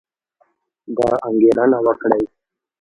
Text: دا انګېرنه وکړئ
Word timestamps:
دا 0.97 1.09
انګېرنه 1.27 1.77
وکړئ 1.85 2.23